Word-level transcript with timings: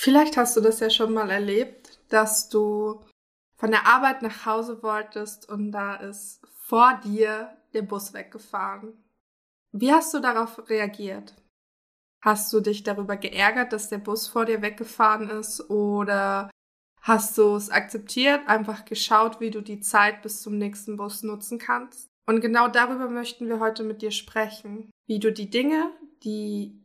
Vielleicht 0.00 0.36
hast 0.36 0.56
du 0.56 0.60
das 0.60 0.78
ja 0.78 0.90
schon 0.90 1.12
mal 1.12 1.28
erlebt, 1.28 1.98
dass 2.08 2.48
du 2.48 3.02
von 3.56 3.72
der 3.72 3.84
Arbeit 3.84 4.22
nach 4.22 4.46
Hause 4.46 4.80
wolltest 4.80 5.48
und 5.48 5.72
da 5.72 5.96
ist 5.96 6.40
vor 6.56 7.00
dir 7.02 7.56
der 7.74 7.82
Bus 7.82 8.14
weggefahren. 8.14 8.92
Wie 9.72 9.92
hast 9.92 10.14
du 10.14 10.20
darauf 10.20 10.70
reagiert? 10.70 11.34
Hast 12.22 12.52
du 12.52 12.60
dich 12.60 12.84
darüber 12.84 13.16
geärgert, 13.16 13.72
dass 13.72 13.88
der 13.88 13.98
Bus 13.98 14.28
vor 14.28 14.44
dir 14.44 14.62
weggefahren 14.62 15.30
ist 15.30 15.68
oder 15.68 16.48
hast 17.00 17.36
du 17.36 17.56
es 17.56 17.68
akzeptiert, 17.68 18.46
einfach 18.46 18.84
geschaut, 18.84 19.40
wie 19.40 19.50
du 19.50 19.62
die 19.62 19.80
Zeit 19.80 20.22
bis 20.22 20.42
zum 20.42 20.58
nächsten 20.58 20.96
Bus 20.96 21.24
nutzen 21.24 21.58
kannst? 21.58 22.06
Und 22.24 22.40
genau 22.40 22.68
darüber 22.68 23.10
möchten 23.10 23.48
wir 23.48 23.58
heute 23.58 23.82
mit 23.82 24.00
dir 24.00 24.12
sprechen, 24.12 24.92
wie 25.08 25.18
du 25.18 25.32
die 25.32 25.50
Dinge, 25.50 25.90
die 26.22 26.84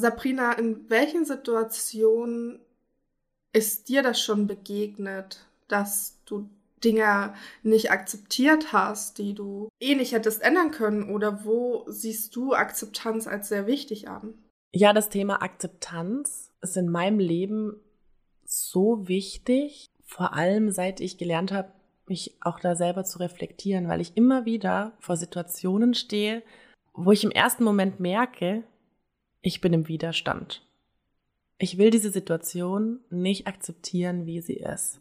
Sabrina, 0.00 0.52
in 0.52 0.88
welchen 0.88 1.24
Situationen 1.24 2.60
ist 3.52 3.88
dir 3.88 4.02
das 4.02 4.20
schon 4.20 4.46
begegnet, 4.46 5.46
dass 5.68 6.18
du 6.24 6.48
Dinge 6.82 7.34
nicht 7.62 7.90
akzeptiert 7.90 8.72
hast, 8.72 9.18
die 9.18 9.34
du 9.34 9.68
eh 9.80 9.94
nicht 9.94 10.12
hättest 10.12 10.42
ändern 10.42 10.70
können? 10.70 11.10
Oder 11.10 11.44
wo 11.44 11.84
siehst 11.88 12.34
du 12.36 12.54
Akzeptanz 12.54 13.26
als 13.26 13.48
sehr 13.48 13.66
wichtig 13.66 14.08
an? 14.08 14.34
Ja, 14.72 14.92
das 14.92 15.08
Thema 15.08 15.42
Akzeptanz 15.42 16.50
ist 16.62 16.76
in 16.76 16.88
meinem 16.88 17.18
Leben 17.18 17.80
so 18.44 19.08
wichtig, 19.08 19.86
vor 20.04 20.34
allem 20.34 20.70
seit 20.70 21.00
ich 21.00 21.18
gelernt 21.18 21.52
habe, 21.52 21.72
mich 22.06 22.36
auch 22.40 22.58
da 22.58 22.74
selber 22.74 23.04
zu 23.04 23.18
reflektieren, 23.18 23.88
weil 23.88 24.00
ich 24.00 24.16
immer 24.16 24.44
wieder 24.44 24.92
vor 24.98 25.16
Situationen 25.16 25.94
stehe, 25.94 26.42
wo 26.92 27.12
ich 27.12 27.24
im 27.24 27.30
ersten 27.30 27.62
Moment 27.62 28.00
merke, 28.00 28.64
ich 29.40 29.60
bin 29.60 29.72
im 29.72 29.88
Widerstand. 29.88 30.66
Ich 31.58 31.78
will 31.78 31.90
diese 31.90 32.10
Situation 32.10 33.00
nicht 33.10 33.46
akzeptieren, 33.46 34.26
wie 34.26 34.40
sie 34.40 34.56
ist. 34.56 35.00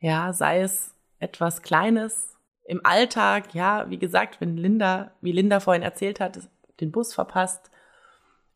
Ja, 0.00 0.32
sei 0.32 0.62
es 0.62 0.94
etwas 1.18 1.62
Kleines 1.62 2.36
im 2.64 2.80
Alltag, 2.84 3.54
ja, 3.54 3.90
wie 3.90 3.98
gesagt, 3.98 4.40
wenn 4.40 4.56
Linda, 4.56 5.10
wie 5.20 5.32
Linda 5.32 5.60
vorhin 5.60 5.82
erzählt 5.82 6.20
hat, 6.20 6.48
den 6.80 6.92
Bus 6.92 7.12
verpasst 7.12 7.70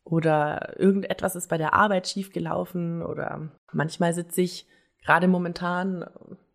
oder 0.04 0.78
irgendetwas 0.78 1.34
ist 1.34 1.48
bei 1.48 1.58
der 1.58 1.74
Arbeit 1.74 2.06
schiefgelaufen 2.06 3.02
oder 3.02 3.50
manchmal 3.72 4.14
sitze 4.14 4.42
ich 4.42 4.66
gerade 5.02 5.28
momentan 5.28 6.06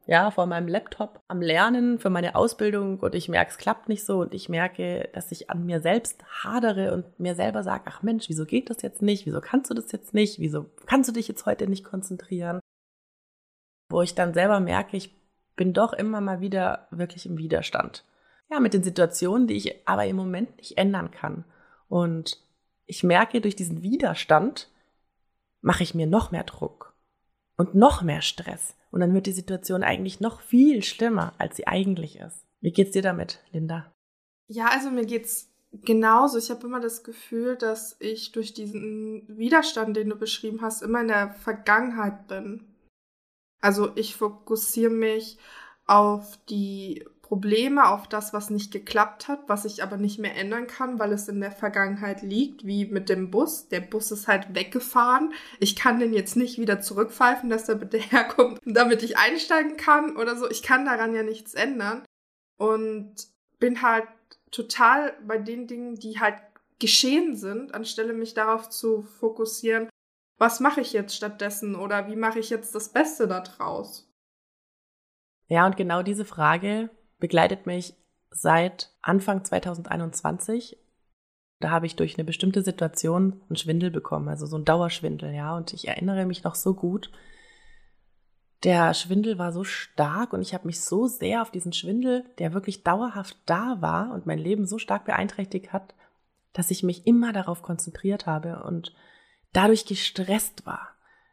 ja, 0.09 0.31
vor 0.31 0.47
meinem 0.47 0.67
Laptop 0.67 1.21
am 1.27 1.39
Lernen 1.39 1.99
für 1.99 2.09
meine 2.09 2.33
Ausbildung 2.33 2.99
und 2.99 3.13
ich 3.13 3.29
merke, 3.29 3.51
es 3.51 3.59
klappt 3.59 3.89
nicht 3.89 4.03
so 4.03 4.21
und 4.21 4.33
ich 4.33 4.49
merke, 4.49 5.07
dass 5.13 5.31
ich 5.31 5.51
an 5.51 5.67
mir 5.67 5.81
selbst 5.81 6.23
hadere 6.43 6.95
und 6.95 7.19
mir 7.19 7.35
selber 7.35 7.61
sage, 7.61 7.83
ach 7.85 8.01
Mensch, 8.01 8.27
wieso 8.27 8.47
geht 8.47 8.71
das 8.71 8.81
jetzt 8.81 9.03
nicht? 9.03 9.27
Wieso 9.27 9.39
kannst 9.39 9.69
du 9.69 9.75
das 9.75 9.91
jetzt 9.91 10.15
nicht? 10.15 10.39
Wieso 10.39 10.65
kannst 10.87 11.09
du 11.09 11.13
dich 11.13 11.27
jetzt 11.27 11.45
heute 11.45 11.67
nicht 11.67 11.83
konzentrieren? 11.83 12.59
Wo 13.91 14.01
ich 14.01 14.15
dann 14.15 14.33
selber 14.33 14.59
merke, 14.59 14.97
ich 14.97 15.15
bin 15.55 15.73
doch 15.73 15.93
immer 15.93 16.21
mal 16.21 16.41
wieder 16.41 16.87
wirklich 16.89 17.27
im 17.27 17.37
Widerstand. 17.37 18.03
Ja, 18.49 18.59
mit 18.59 18.73
den 18.73 18.83
Situationen, 18.83 19.45
die 19.45 19.57
ich 19.57 19.87
aber 19.87 20.07
im 20.07 20.15
Moment 20.15 20.57
nicht 20.57 20.79
ändern 20.79 21.11
kann. 21.11 21.45
Und 21.87 22.43
ich 22.87 23.03
merke, 23.03 23.41
durch 23.41 23.55
diesen 23.55 23.83
Widerstand 23.83 24.71
mache 25.61 25.83
ich 25.83 25.93
mir 25.93 26.07
noch 26.07 26.31
mehr 26.31 26.45
Druck 26.45 26.95
und 27.57 27.75
noch 27.75 28.01
mehr 28.01 28.23
Stress. 28.23 28.75
Und 28.91 29.01
dann 29.01 29.13
wird 29.13 29.27
die 29.27 29.31
Situation 29.31 29.83
eigentlich 29.83 30.19
noch 30.19 30.41
viel 30.41 30.83
schlimmer, 30.83 31.33
als 31.37 31.57
sie 31.57 31.67
eigentlich 31.67 32.19
ist. 32.19 32.45
Wie 32.61 32.71
geht's 32.71 32.91
dir 32.91 33.01
damit, 33.01 33.43
Linda? 33.51 33.91
Ja, 34.47 34.69
also 34.69 34.89
mir 34.89 35.05
geht's 35.05 35.49
genauso. 35.71 36.37
Ich 36.37 36.49
habe 36.49 36.65
immer 36.65 36.79
das 36.79 37.03
Gefühl, 37.03 37.55
dass 37.55 37.95
ich 37.99 38.31
durch 38.31 38.53
diesen 38.53 39.23
Widerstand, 39.27 39.95
den 39.95 40.09
du 40.09 40.15
beschrieben 40.15 40.61
hast, 40.61 40.81
immer 40.81 41.01
in 41.01 41.07
der 41.09 41.33
Vergangenheit 41.33 42.27
bin. 42.27 42.65
Also 43.61 43.91
ich 43.95 44.15
fokussiere 44.15 44.91
mich 44.91 45.37
auf 45.85 46.37
die 46.49 47.05
Probleme, 47.29 47.87
auf 47.87 48.07
das, 48.07 48.33
was 48.33 48.49
nicht 48.49 48.71
geklappt 48.71 49.27
hat, 49.27 49.41
was 49.45 49.63
ich 49.63 49.83
aber 49.83 49.97
nicht 49.97 50.17
mehr 50.17 50.35
ändern 50.35 50.65
kann, 50.65 50.97
weil 50.97 51.13
es 51.13 51.27
in 51.27 51.39
der 51.39 51.51
Vergangenheit 51.51 52.23
liegt, 52.23 52.65
wie 52.65 52.85
mit 52.85 53.07
dem 53.07 53.29
Bus. 53.29 53.67
Der 53.67 53.81
Bus 53.81 54.09
ist 54.09 54.27
halt 54.27 54.55
weggefahren. 54.55 55.31
Ich 55.59 55.75
kann 55.75 55.99
den 55.99 56.11
jetzt 56.11 56.35
nicht 56.35 56.57
wieder 56.57 56.81
zurückpfeifen, 56.81 57.47
dass 57.47 57.69
er 57.69 57.75
bitte 57.75 57.97
herkommt, 58.11 58.59
damit 58.65 59.03
ich 59.03 59.19
einsteigen 59.19 59.77
kann 59.77 60.17
oder 60.17 60.35
so. 60.35 60.49
Ich 60.49 60.63
kann 60.63 60.85
daran 60.85 61.13
ja 61.13 61.21
nichts 61.21 61.53
ändern. 61.53 62.03
Und 62.57 63.13
bin 63.59 63.83
halt 63.83 64.07
total 64.49 65.13
bei 65.23 65.37
den 65.37 65.67
Dingen, 65.67 65.95
die 65.95 66.19
halt 66.19 66.41
geschehen 66.79 67.35
sind, 67.35 67.75
anstelle 67.75 68.13
mich 68.13 68.33
darauf 68.33 68.69
zu 68.69 69.03
fokussieren, 69.03 69.87
was 70.39 70.59
mache 70.59 70.81
ich 70.81 70.93
jetzt 70.93 71.15
stattdessen 71.15 71.75
oder 71.75 72.07
wie 72.07 72.15
mache 72.15 72.39
ich 72.39 72.49
jetzt 72.49 72.73
das 72.73 72.89
Beste 72.89 73.27
daraus? 73.27 74.11
Ja, 75.47 75.67
und 75.67 75.77
genau 75.77 76.01
diese 76.01 76.25
Frage 76.25 76.89
begleitet 77.19 77.65
mich 77.65 77.95
seit 78.31 78.91
Anfang 79.01 79.43
2021. 79.43 80.77
Da 81.59 81.71
habe 81.71 81.85
ich 81.85 81.95
durch 81.95 82.17
eine 82.17 82.23
bestimmte 82.23 82.61
Situation 82.61 83.41
einen 83.49 83.57
Schwindel 83.57 83.91
bekommen, 83.91 84.29
also 84.29 84.45
so 84.45 84.57
ein 84.57 84.65
Dauerschwindel, 84.65 85.33
ja. 85.33 85.55
Und 85.55 85.73
ich 85.73 85.87
erinnere 85.87 86.25
mich 86.25 86.43
noch 86.43 86.55
so 86.55 86.73
gut. 86.73 87.11
Der 88.63 88.93
Schwindel 88.93 89.37
war 89.37 89.53
so 89.53 89.63
stark 89.63 90.33
und 90.33 90.41
ich 90.41 90.53
habe 90.53 90.67
mich 90.67 90.81
so 90.81 91.07
sehr 91.07 91.41
auf 91.41 91.51
diesen 91.51 91.71
Schwindel, 91.71 92.25
der 92.39 92.53
wirklich 92.53 92.83
dauerhaft 92.83 93.37
da 93.45 93.77
war 93.79 94.11
und 94.13 94.25
mein 94.25 94.39
Leben 94.39 94.65
so 94.65 94.77
stark 94.77 95.05
beeinträchtigt 95.05 95.71
hat, 95.71 95.95
dass 96.51 96.71
ich 96.71 96.83
mich 96.83 97.07
immer 97.07 97.31
darauf 97.31 97.61
konzentriert 97.61 98.25
habe 98.25 98.63
und 98.63 98.93
dadurch 99.53 99.85
gestresst 99.85 100.65
war 100.65 100.89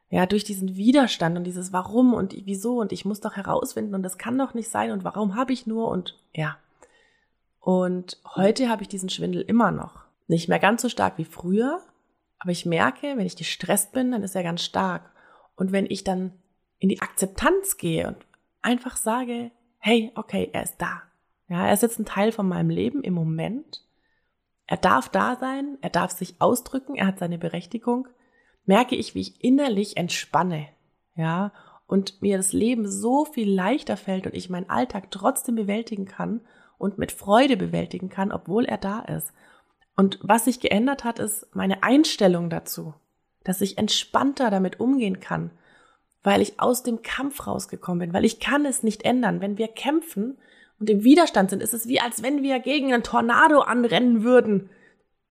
ja, 0.09 0.27
durch 0.27 0.44
diesen 0.44 0.77
Widerstand 0.77 1.37
und 1.37 1.44
dieses 1.44 1.72
Warum 1.72 2.15
und 2.15 2.34
wieso 2.47 2.81
und 2.81 2.93
ich 2.93 3.05
muss 3.05 3.21
doch 3.21 3.34
herausfinden 3.34 3.94
und 3.94 4.03
das 4.03 4.19
kann 4.19 4.39
doch 4.39 4.55
nicht 4.55 4.69
sein 4.69 4.93
und 4.93 5.05
warum 5.05 5.34
habe 5.34 5.53
ich 5.53 5.67
nur 5.67 5.89
und 5.89 6.19
ja. 6.33 6.56
Und 7.61 8.21
heute 8.37 8.69
habe 8.69 8.83
ich 8.83 8.89
diesen 8.89 9.09
Schwindel 9.09 9.43
immer 9.43 9.72
noch. 9.72 10.05
Nicht 10.28 10.49
mehr 10.49 10.61
ganz 10.61 10.83
so 10.83 10.89
stark 10.89 11.19
wie 11.19 11.25
früher, 11.25 11.81
aber 12.39 12.53
ich 12.53 12.67
merke, 12.67 13.17
wenn 13.17 13.27
ich 13.27 13.37
gestresst 13.37 13.93
bin, 13.93 14.12
dann 14.12 14.22
ist 14.22 14.37
er 14.37 14.44
ganz 14.44 14.62
stark. 14.62 15.11
Und 15.56 15.72
wenn 15.72 15.87
ich 15.87 16.05
dann 16.05 16.33
in 16.78 16.88
die 16.88 17.00
Akzeptanz 17.00 17.77
gehe 17.77 18.06
und 18.06 18.17
einfach 18.62 18.97
sage, 18.97 19.50
hey, 19.78 20.12
okay, 20.15 20.50
er 20.53 20.62
ist 20.62 20.77
da. 20.78 21.03
Ja, 21.49 21.67
er 21.67 21.73
ist 21.73 21.83
jetzt 21.83 21.99
ein 21.99 22.05
Teil 22.05 22.31
von 22.31 22.49
meinem 22.49 22.71
Leben 22.71 23.03
im 23.03 23.15
Moment. 23.15 23.84
Er 24.67 24.77
darf 24.77 25.09
da 25.09 25.37
sein, 25.37 25.78
er 25.81 25.91
darf 25.91 26.11
sich 26.11 26.41
ausdrücken, 26.41 26.97
er 26.97 27.06
hat 27.06 27.19
seine 27.19 27.38
Berechtigung 27.38 28.09
merke 28.66 28.97
ich, 28.97 29.15
wie 29.15 29.21
ich 29.21 29.43
innerlich 29.43 29.97
entspanne, 29.97 30.69
ja, 31.15 31.53
und 31.87 32.21
mir 32.21 32.37
das 32.37 32.53
Leben 32.53 32.91
so 32.91 33.25
viel 33.25 33.50
leichter 33.50 33.97
fällt 33.97 34.27
und 34.27 34.34
ich 34.34 34.50
meinen 34.50 34.69
Alltag 34.69 35.10
trotzdem 35.10 35.54
bewältigen 35.54 36.04
kann 36.04 36.41
und 36.78 36.99
mit 36.99 37.12
Freude 37.12 37.56
bewältigen 37.56 38.09
kann, 38.09 38.32
obwohl 38.32 38.65
er 38.65 38.76
da 38.76 39.00
ist. 39.00 39.32
Und 39.97 40.19
was 40.21 40.44
sich 40.44 40.60
geändert 40.60 41.05
hat, 41.05 41.19
ist 41.19 41.47
meine 41.55 41.82
Einstellung 41.82 42.50
dazu, 42.50 42.93
dass 43.44 43.60
ich 43.60 43.78
entspannter 43.78 44.50
damit 44.50 44.81
umgehen 44.81 45.20
kann, 45.20 45.52
weil 46.23 46.43
ich 46.43 46.61
aus 46.61 46.82
dem 46.82 47.02
Kampf 47.02 47.46
rausgekommen 47.46 48.00
bin, 48.00 48.12
weil 48.12 48.25
ich 48.25 48.41
kann 48.41 48.67
es 48.67 48.82
nicht 48.82 49.05
ändern. 49.05 49.41
Wenn 49.41 49.56
wir 49.56 49.69
kämpfen 49.69 50.37
und 50.81 50.91
im 50.91 51.05
Widerstand 51.05 51.50
sind, 51.50 51.62
ist 51.62 51.73
es 51.73 51.87
wie 51.87 52.00
als 52.00 52.23
wenn 52.23 52.43
wir 52.43 52.58
gegen 52.58 52.93
einen 52.93 53.05
Tornado 53.05 53.61
anrennen 53.61 54.25
würden 54.25 54.69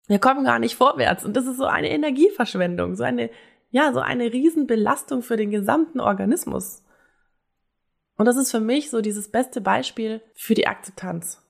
wir 0.07 0.19
kommen 0.19 0.45
gar 0.45 0.59
nicht 0.59 0.75
vorwärts. 0.75 1.23
Und 1.23 1.35
das 1.35 1.45
ist 1.45 1.57
so 1.57 1.65
eine 1.65 1.89
Energieverschwendung, 1.89 2.95
so 2.95 3.03
eine, 3.03 3.29
ja, 3.69 3.93
so 3.93 3.99
eine 3.99 4.31
Riesenbelastung 4.31 5.21
für 5.21 5.37
den 5.37 5.51
gesamten 5.51 5.99
Organismus. 5.99 6.83
Und 8.15 8.25
das 8.25 8.37
ist 8.37 8.51
für 8.51 8.59
mich 8.59 8.89
so 8.89 9.01
dieses 9.01 9.29
beste 9.29 9.61
Beispiel 9.61 10.21
für 10.33 10.55
die 10.55 10.67
Akzeptanz. 10.67 11.43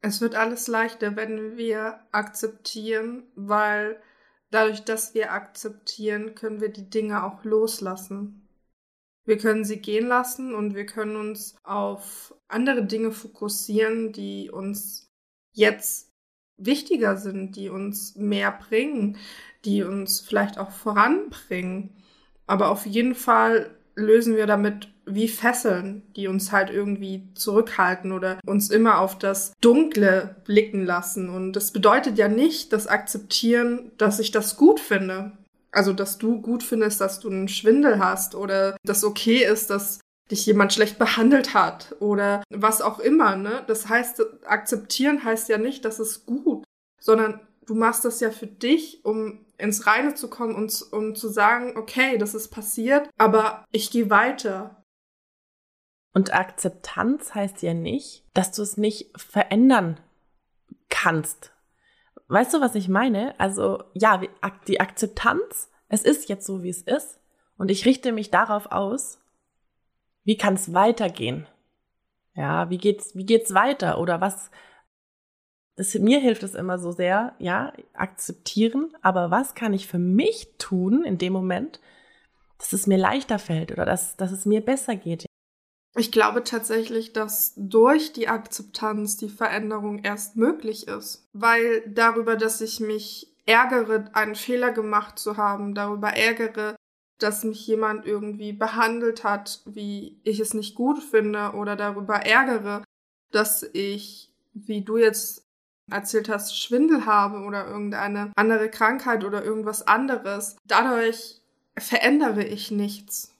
Es 0.00 0.20
wird 0.20 0.36
alles 0.36 0.68
leichter, 0.68 1.16
wenn 1.16 1.56
wir 1.56 1.98
akzeptieren, 2.12 3.24
weil 3.34 4.00
dadurch, 4.50 4.84
dass 4.84 5.14
wir 5.14 5.32
akzeptieren, 5.32 6.34
können 6.34 6.60
wir 6.60 6.68
die 6.68 6.88
Dinge 6.88 7.24
auch 7.24 7.42
loslassen. 7.44 8.48
Wir 9.24 9.38
können 9.38 9.64
sie 9.64 9.80
gehen 9.80 10.06
lassen 10.06 10.54
und 10.54 10.76
wir 10.76 10.86
können 10.86 11.16
uns 11.16 11.56
auf 11.64 12.32
andere 12.46 12.84
Dinge 12.84 13.10
fokussieren, 13.10 14.12
die 14.12 14.50
uns 14.50 15.10
jetzt 15.50 16.05
wichtiger 16.58 17.16
sind, 17.16 17.56
die 17.56 17.68
uns 17.68 18.16
mehr 18.16 18.52
bringen, 18.52 19.16
die 19.64 19.82
uns 19.82 20.20
vielleicht 20.20 20.58
auch 20.58 20.70
voranbringen. 20.70 21.90
Aber 22.46 22.70
auf 22.70 22.86
jeden 22.86 23.14
Fall 23.14 23.70
lösen 23.94 24.36
wir 24.36 24.46
damit 24.46 24.88
wie 25.06 25.28
Fesseln, 25.28 26.02
die 26.16 26.26
uns 26.26 26.52
halt 26.52 26.70
irgendwie 26.70 27.28
zurückhalten 27.34 28.12
oder 28.12 28.38
uns 28.44 28.70
immer 28.70 28.98
auf 28.98 29.18
das 29.18 29.52
Dunkle 29.60 30.36
blicken 30.44 30.84
lassen. 30.84 31.28
Und 31.28 31.52
das 31.54 31.70
bedeutet 31.70 32.18
ja 32.18 32.28
nicht 32.28 32.72
das 32.72 32.86
Akzeptieren, 32.86 33.92
dass 33.98 34.18
ich 34.18 34.32
das 34.32 34.56
gut 34.56 34.80
finde. 34.80 35.32
Also, 35.70 35.92
dass 35.92 36.18
du 36.18 36.40
gut 36.40 36.62
findest, 36.62 37.00
dass 37.00 37.20
du 37.20 37.28
einen 37.30 37.48
Schwindel 37.48 37.98
hast 37.98 38.34
oder 38.34 38.76
dass 38.84 39.04
okay 39.04 39.44
ist, 39.44 39.70
dass 39.70 40.00
dich 40.30 40.44
jemand 40.44 40.72
schlecht 40.72 40.98
behandelt 40.98 41.54
hat 41.54 41.94
oder 42.00 42.42
was 42.50 42.80
auch 42.80 42.98
immer, 42.98 43.36
ne? 43.36 43.62
Das 43.68 43.88
heißt, 43.88 44.22
akzeptieren 44.44 45.22
heißt 45.22 45.48
ja 45.48 45.58
nicht, 45.58 45.84
dass 45.84 46.00
es 46.00 46.26
gut, 46.26 46.45
sondern 46.98 47.40
du 47.66 47.74
machst 47.74 48.04
das 48.04 48.20
ja 48.20 48.30
für 48.30 48.46
dich, 48.46 49.04
um 49.04 49.44
ins 49.58 49.86
Reine 49.86 50.14
zu 50.14 50.28
kommen 50.28 50.54
und 50.54 50.84
um 50.92 51.14
zu 51.14 51.28
sagen, 51.28 51.76
okay, 51.76 52.18
das 52.18 52.34
ist 52.34 52.48
passiert, 52.48 53.08
aber 53.16 53.64
ich 53.70 53.90
gehe 53.90 54.10
weiter. 54.10 54.84
Und 56.12 56.34
Akzeptanz 56.34 57.34
heißt 57.34 57.62
ja 57.62 57.74
nicht, 57.74 58.24
dass 58.34 58.52
du 58.52 58.62
es 58.62 58.76
nicht 58.76 59.10
verändern 59.20 60.00
kannst. 60.88 61.52
Weißt 62.28 62.54
du, 62.54 62.60
was 62.60 62.74
ich 62.74 62.88
meine? 62.88 63.38
Also 63.38 63.84
ja, 63.94 64.20
die 64.66 64.80
Akzeptanz, 64.80 65.70
es 65.88 66.02
ist 66.02 66.28
jetzt 66.28 66.46
so, 66.46 66.62
wie 66.62 66.70
es 66.70 66.82
ist, 66.82 67.20
und 67.58 67.70
ich 67.70 67.86
richte 67.86 68.12
mich 68.12 68.30
darauf 68.30 68.72
aus, 68.72 69.20
wie 70.24 70.36
kann 70.36 70.54
es 70.54 70.74
weitergehen? 70.74 71.46
Ja, 72.34 72.68
wie 72.68 72.78
geht's, 72.78 73.14
wie 73.14 73.24
geht's 73.24 73.54
weiter? 73.54 73.98
Oder 73.98 74.20
was, 74.20 74.50
das, 75.76 75.94
mir 75.94 76.20
hilft 76.20 76.42
es 76.42 76.54
immer 76.54 76.78
so 76.78 76.90
sehr, 76.90 77.34
ja, 77.38 77.72
akzeptieren, 77.92 78.94
aber 79.02 79.30
was 79.30 79.54
kann 79.54 79.74
ich 79.74 79.86
für 79.86 79.98
mich 79.98 80.48
tun 80.58 81.04
in 81.04 81.18
dem 81.18 81.32
Moment, 81.32 81.80
dass 82.58 82.72
es 82.72 82.86
mir 82.86 82.96
leichter 82.96 83.38
fällt 83.38 83.70
oder 83.70 83.84
dass, 83.84 84.16
dass 84.16 84.32
es 84.32 84.46
mir 84.46 84.62
besser 84.62 84.96
geht? 84.96 85.26
Ich 85.98 86.12
glaube 86.12 86.44
tatsächlich, 86.44 87.12
dass 87.12 87.54
durch 87.56 88.12
die 88.12 88.28
Akzeptanz 88.28 89.16
die 89.16 89.28
Veränderung 89.28 90.00
erst 90.00 90.36
möglich 90.36 90.88
ist, 90.88 91.28
weil 91.32 91.82
darüber, 91.86 92.36
dass 92.36 92.60
ich 92.60 92.80
mich 92.80 93.34
ärgere, 93.46 94.10
einen 94.12 94.34
Fehler 94.34 94.72
gemacht 94.72 95.18
zu 95.18 95.36
haben, 95.36 95.74
darüber 95.74 96.08
ärgere, 96.08 96.76
dass 97.18 97.44
mich 97.44 97.66
jemand 97.66 98.04
irgendwie 98.04 98.52
behandelt 98.52 99.24
hat, 99.24 99.62
wie 99.64 100.20
ich 100.22 100.40
es 100.40 100.52
nicht 100.52 100.74
gut 100.74 101.02
finde 101.02 101.52
oder 101.52 101.76
darüber 101.76 102.16
ärgere, 102.16 102.82
dass 103.30 103.62
ich, 103.72 104.30
wie 104.52 104.82
du 104.82 104.98
jetzt 104.98 105.45
erzählt 105.90 106.28
hast, 106.28 106.58
Schwindel 106.60 107.06
habe 107.06 107.40
oder 107.40 107.66
irgendeine 107.66 108.32
andere 108.36 108.70
Krankheit 108.70 109.24
oder 109.24 109.44
irgendwas 109.44 109.86
anderes. 109.86 110.56
Dadurch 110.66 111.40
verändere 111.78 112.44
ich 112.44 112.70
nichts. 112.70 113.34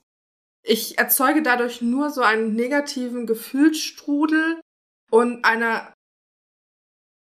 Ich 0.63 0.99
erzeuge 0.99 1.43
dadurch 1.43 1.81
nur 1.81 2.11
so 2.11 2.23
einen 2.23 2.55
negativen 2.55 3.27
Gefühlsstrudel 3.27 4.61
und 5.11 5.45
eine, 5.45 5.93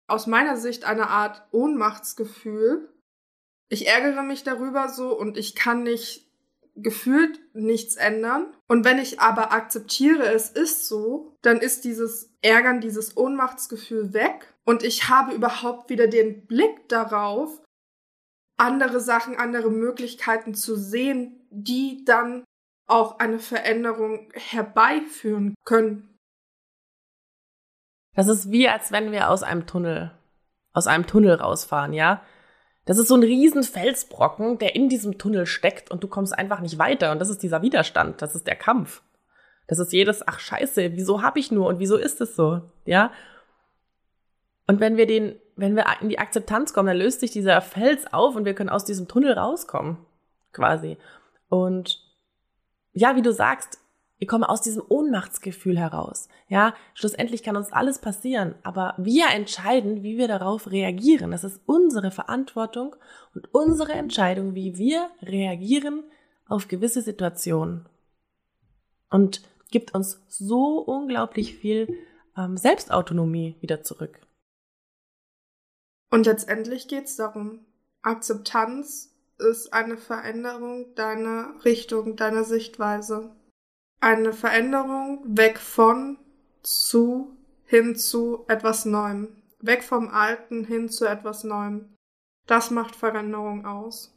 aus 0.07 0.27
meiner 0.27 0.57
Sicht 0.57 0.83
eine 0.83 1.09
Art 1.09 1.47
Ohnmachtsgefühl. 1.51 2.93
Ich 3.69 3.87
ärgere 3.87 4.23
mich 4.23 4.43
darüber 4.43 4.89
so 4.89 5.17
und 5.17 5.37
ich 5.37 5.55
kann 5.55 5.83
nicht 5.83 6.28
gefühlt 6.81 7.39
nichts 7.53 7.95
ändern. 7.95 8.53
Und 8.67 8.85
wenn 8.85 8.99
ich 8.99 9.19
aber 9.19 9.51
akzeptiere, 9.51 10.27
es 10.31 10.49
ist 10.49 10.87
so, 10.87 11.35
dann 11.41 11.57
ist 11.57 11.83
dieses 11.85 12.33
Ärgern, 12.41 12.81
dieses 12.81 13.17
Ohnmachtsgefühl 13.17 14.13
weg 14.13 14.53
und 14.65 14.83
ich 14.83 15.09
habe 15.09 15.33
überhaupt 15.33 15.89
wieder 15.89 16.07
den 16.07 16.45
Blick 16.45 16.87
darauf, 16.89 17.61
andere 18.57 18.99
Sachen, 18.99 19.37
andere 19.37 19.69
Möglichkeiten 19.71 20.53
zu 20.53 20.75
sehen, 20.75 21.47
die 21.49 22.03
dann 22.05 22.43
auch 22.87 23.19
eine 23.19 23.39
Veränderung 23.39 24.29
herbeiführen 24.33 25.55
können. 25.65 26.17
Das 28.15 28.27
ist 28.27 28.51
wie, 28.51 28.67
als 28.67 28.91
wenn 28.91 29.11
wir 29.11 29.29
aus 29.29 29.43
einem 29.43 29.65
Tunnel, 29.65 30.11
aus 30.73 30.87
einem 30.87 31.07
Tunnel 31.07 31.35
rausfahren, 31.35 31.93
ja? 31.93 32.21
Das 32.89 32.97
ist 32.97 33.07
so 33.07 33.13
ein 33.13 33.21
riesen 33.21 33.61
Felsbrocken, 33.61 34.57
der 34.57 34.73
in 34.73 34.89
diesem 34.89 35.19
Tunnel 35.19 35.45
steckt 35.45 35.91
und 35.91 36.03
du 36.03 36.07
kommst 36.07 36.35
einfach 36.35 36.59
nicht 36.59 36.79
weiter. 36.79 37.11
Und 37.11 37.19
das 37.19 37.29
ist 37.29 37.43
dieser 37.43 37.61
Widerstand, 37.61 38.19
das 38.23 38.33
ist 38.33 38.47
der 38.47 38.55
Kampf. 38.55 39.03
Das 39.67 39.77
ist 39.77 39.93
jedes, 39.93 40.27
ach 40.27 40.39
scheiße, 40.39 40.93
wieso 40.93 41.21
hab 41.21 41.37
ich 41.37 41.51
nur 41.51 41.67
und 41.67 41.77
wieso 41.77 41.97
ist 41.97 42.19
es 42.19 42.35
so? 42.35 42.63
Ja. 42.85 43.11
Und 44.65 44.79
wenn 44.79 44.97
wir 44.97 45.05
den, 45.05 45.35
wenn 45.55 45.75
wir 45.75 45.85
in 46.01 46.09
die 46.09 46.17
Akzeptanz 46.17 46.73
kommen, 46.73 46.87
dann 46.87 46.97
löst 46.97 47.19
sich 47.19 47.29
dieser 47.29 47.61
Fels 47.61 48.11
auf 48.11 48.35
und 48.35 48.45
wir 48.45 48.55
können 48.55 48.71
aus 48.71 48.85
diesem 48.85 49.07
Tunnel 49.07 49.33
rauskommen. 49.33 49.97
Quasi. 50.51 50.97
Und 51.47 52.03
ja, 52.93 53.15
wie 53.15 53.21
du 53.21 53.31
sagst, 53.31 53.77
wir 54.19 54.27
kommen 54.27 54.43
aus 54.43 54.61
diesem 54.61 54.83
Ohnmachtsgefühl 54.87 55.79
heraus. 55.79 56.27
Ja, 56.49 56.75
schlussendlich 56.93 57.41
kann 57.41 57.55
uns 57.55 57.71
alles 57.71 57.99
passieren, 57.99 58.53
aber 58.63 58.93
wir 58.97 59.27
entscheiden, 59.29 60.03
wie 60.03 60.17
wir 60.17 60.27
darauf 60.27 60.69
reagieren. 60.69 61.31
Das 61.31 61.45
ist 61.45 61.61
unsere 61.65 62.11
Verantwortung 62.11 62.97
und 63.33 63.53
unsere 63.53 63.93
Entscheidung, 63.93 64.55
wie 64.55 64.77
wir 64.77 65.09
reagieren 65.21 66.03
auf 66.47 66.67
gewisse 66.67 67.01
Situationen. 67.01 67.87
Und 69.09 69.41
gibt 69.71 69.95
uns 69.95 70.21
so 70.27 70.79
unglaublich 70.79 71.55
viel 71.55 71.87
ähm, 72.37 72.57
Selbstautonomie 72.57 73.55
wieder 73.61 73.83
zurück. 73.83 74.19
Und 76.11 76.25
letztendlich 76.25 76.89
geht 76.89 77.05
es 77.05 77.15
darum, 77.15 77.65
Akzeptanz 78.01 79.15
ist 79.37 79.71
eine 79.71 79.95
Veränderung 79.95 80.93
deiner 80.95 81.53
Richtung, 81.63 82.17
deiner 82.17 82.43
Sichtweise 82.43 83.31
eine 83.99 84.33
Veränderung 84.33 85.23
weg 85.25 85.59
von 85.59 86.17
zu 86.63 87.35
hin 87.65 87.95
zu 87.95 88.45
etwas 88.47 88.85
Neuem. 88.85 89.35
Weg 89.59 89.83
vom 89.83 90.09
Alten 90.09 90.63
hin 90.65 90.89
zu 90.89 91.05
etwas 91.05 91.43
Neuem. 91.43 91.95
Das 92.47 92.71
macht 92.71 92.95
Veränderung 92.95 93.65
aus. 93.65 94.15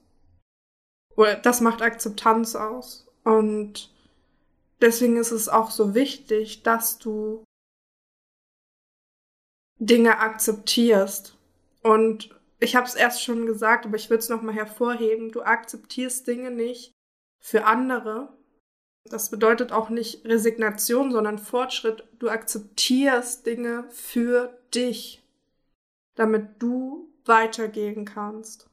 Oder 1.17 1.37
das 1.37 1.61
macht 1.61 1.83
Akzeptanz 1.83 2.55
aus. 2.55 3.07
Und 3.25 3.93
deswegen 4.81 5.17
ist 5.17 5.33
es 5.33 5.49
auch 5.49 5.71
so 5.71 5.95
wichtig, 5.95 6.63
dass 6.63 6.99
du 6.99 7.45
Dinge 9.79 10.19
akzeptierst. 10.19 11.37
Und 11.83 12.35
ich 12.61 12.77
habe 12.77 12.87
es 12.87 12.95
erst 12.95 13.23
schon 13.23 13.47
gesagt, 13.47 13.87
aber 13.87 13.97
ich 13.97 14.09
will 14.09 14.19
es 14.19 14.29
nochmal 14.29 14.55
hervorheben. 14.55 15.33
Du 15.33 15.43
akzeptierst 15.43 16.27
Dinge 16.27 16.53
nicht 16.53 16.93
für 17.41 17.65
andere, 17.65 18.33
das 19.05 19.31
bedeutet 19.31 19.73
auch 19.73 19.91
nicht 19.91 20.25
Resignation, 20.25 21.11
sondern 21.11 21.39
Fortschritt. 21.39 22.05
Du 22.19 22.29
akzeptierst 22.29 23.45
Dinge 23.47 23.85
für 23.91 24.59
dich, 24.75 25.23
damit 26.15 26.63
du 26.63 27.09
weitergehen 27.25 28.05
kannst. 28.05 28.69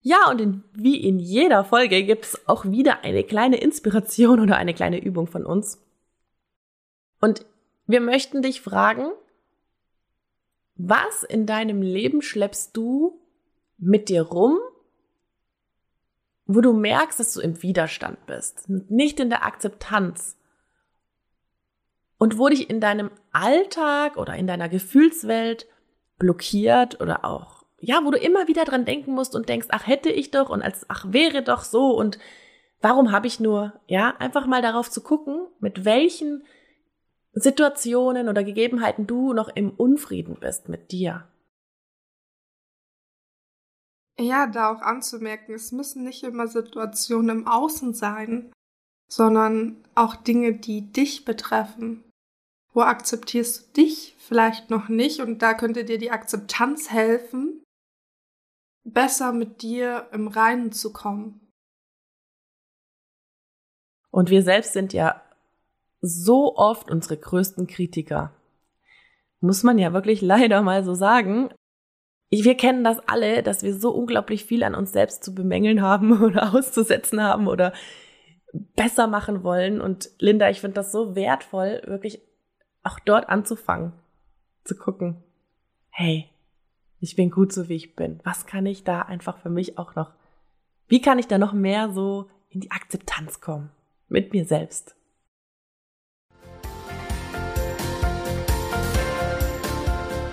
Ja, 0.00 0.30
und 0.30 0.40
in, 0.40 0.64
wie 0.72 1.00
in 1.02 1.18
jeder 1.18 1.64
Folge 1.64 2.04
gibt 2.04 2.24
es 2.26 2.48
auch 2.48 2.66
wieder 2.66 3.04
eine 3.04 3.24
kleine 3.24 3.56
Inspiration 3.56 4.40
oder 4.40 4.56
eine 4.56 4.74
kleine 4.74 5.02
Übung 5.02 5.26
von 5.26 5.46
uns. 5.46 5.82
Und 7.20 7.46
wir 7.86 8.00
möchten 8.00 8.42
dich 8.42 8.60
fragen, 8.60 9.12
was 10.76 11.22
in 11.22 11.46
deinem 11.46 11.80
Leben 11.80 12.20
schleppst 12.20 12.76
du 12.76 13.18
mit 13.78 14.08
dir 14.08 14.22
rum, 14.22 14.58
wo 16.46 16.60
du 16.60 16.72
merkst, 16.72 17.18
dass 17.18 17.32
du 17.32 17.40
im 17.40 17.62
Widerstand 17.62 18.26
bist, 18.26 18.68
nicht 18.68 19.20
in 19.20 19.30
der 19.30 19.44
Akzeptanz. 19.44 20.36
Und 22.18 22.38
wo 22.38 22.48
dich 22.48 22.70
in 22.70 22.80
deinem 22.80 23.10
Alltag 23.32 24.16
oder 24.16 24.34
in 24.36 24.46
deiner 24.46 24.68
Gefühlswelt 24.68 25.66
blockiert 26.18 27.00
oder 27.00 27.24
auch, 27.24 27.64
ja, 27.80 28.00
wo 28.04 28.10
du 28.10 28.18
immer 28.18 28.46
wieder 28.46 28.64
dran 28.64 28.84
denken 28.84 29.12
musst 29.12 29.34
und 29.34 29.48
denkst, 29.48 29.68
ach 29.70 29.86
hätte 29.86 30.10
ich 30.10 30.30
doch 30.30 30.48
und 30.48 30.62
als, 30.62 30.86
ach 30.88 31.06
wäre 31.08 31.42
doch 31.42 31.64
so 31.64 31.90
und 31.90 32.18
warum 32.80 33.10
habe 33.10 33.26
ich 33.26 33.40
nur, 33.40 33.72
ja, 33.86 34.14
einfach 34.18 34.46
mal 34.46 34.62
darauf 34.62 34.90
zu 34.90 35.02
gucken, 35.02 35.46
mit 35.58 35.84
welchen 35.84 36.44
Situationen 37.32 38.28
oder 38.28 38.44
Gegebenheiten 38.44 39.06
du 39.06 39.32
noch 39.32 39.48
im 39.54 39.70
Unfrieden 39.70 40.36
bist 40.40 40.68
mit 40.68 40.92
dir. 40.92 41.26
Ja, 44.18 44.46
da 44.46 44.72
auch 44.72 44.80
anzumerken, 44.80 45.54
es 45.54 45.72
müssen 45.72 46.04
nicht 46.04 46.22
immer 46.22 46.46
Situationen 46.46 47.38
im 47.38 47.46
Außen 47.48 47.94
sein, 47.94 48.52
sondern 49.10 49.84
auch 49.94 50.14
Dinge, 50.16 50.54
die 50.54 50.92
dich 50.92 51.24
betreffen. 51.24 52.04
Wo 52.72 52.82
akzeptierst 52.82 53.68
du 53.68 53.82
dich 53.82 54.16
vielleicht 54.18 54.70
noch 54.70 54.88
nicht 54.88 55.20
und 55.20 55.42
da 55.42 55.54
könnte 55.54 55.84
dir 55.84 55.98
die 55.98 56.10
Akzeptanz 56.10 56.90
helfen, 56.90 57.62
besser 58.84 59.32
mit 59.32 59.62
dir 59.62 60.08
im 60.12 60.28
Reinen 60.28 60.72
zu 60.72 60.92
kommen. 60.92 61.40
Und 64.10 64.30
wir 64.30 64.42
selbst 64.42 64.72
sind 64.72 64.92
ja 64.92 65.20
so 66.00 66.56
oft 66.56 66.90
unsere 66.90 67.16
größten 67.16 67.66
Kritiker. 67.66 68.32
muss 69.40 69.62
man 69.62 69.78
ja 69.78 69.92
wirklich 69.92 70.20
leider 70.22 70.62
mal 70.62 70.84
so 70.84 70.94
sagen. 70.94 71.52
Wir 72.42 72.56
kennen 72.56 72.82
das 72.82 72.98
alle, 73.06 73.42
dass 73.42 73.62
wir 73.62 73.74
so 73.74 73.90
unglaublich 73.90 74.44
viel 74.44 74.64
an 74.64 74.74
uns 74.74 74.92
selbst 74.92 75.22
zu 75.22 75.34
bemängeln 75.34 75.82
haben 75.82 76.22
oder 76.24 76.54
auszusetzen 76.54 77.22
haben 77.22 77.46
oder 77.46 77.72
besser 78.74 79.06
machen 79.06 79.42
wollen. 79.42 79.80
Und 79.80 80.10
Linda, 80.18 80.48
ich 80.50 80.60
finde 80.60 80.74
das 80.74 80.90
so 80.90 81.14
wertvoll, 81.14 81.82
wirklich 81.86 82.20
auch 82.82 82.98
dort 82.98 83.28
anzufangen, 83.28 83.92
zu 84.64 84.76
gucken, 84.76 85.22
hey, 85.90 86.28
ich 87.00 87.16
bin 87.16 87.30
gut 87.30 87.52
so 87.52 87.68
wie 87.68 87.76
ich 87.76 87.94
bin. 87.96 88.20
Was 88.24 88.46
kann 88.46 88.66
ich 88.66 88.84
da 88.84 89.02
einfach 89.02 89.38
für 89.38 89.50
mich 89.50 89.78
auch 89.78 89.94
noch, 89.94 90.12
wie 90.88 91.00
kann 91.00 91.18
ich 91.18 91.26
da 91.26 91.38
noch 91.38 91.52
mehr 91.52 91.90
so 91.92 92.30
in 92.48 92.60
die 92.60 92.70
Akzeptanz 92.70 93.40
kommen 93.40 93.70
mit 94.08 94.32
mir 94.32 94.44
selbst? 94.44 94.96